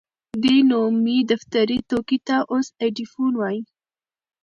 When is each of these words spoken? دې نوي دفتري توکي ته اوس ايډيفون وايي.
دې 0.43 0.55
نوي 0.71 1.17
دفتري 1.31 1.77
توکي 1.89 2.17
ته 2.27 2.37
اوس 2.51 2.67
ايډيفون 2.83 3.31
وايي. 3.37 3.61